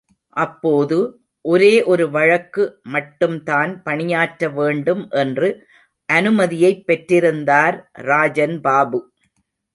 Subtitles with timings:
[0.35, 0.97] அப்போது,
[1.45, 2.63] ஒரே ஒரு வழக்குக்கு
[2.89, 5.49] மட்டும் தான் பணியாற்ற வேண்டும் என்று
[6.09, 9.01] அனுமதியைப் பெற்றிருந்தார் ராஜன் பாபு!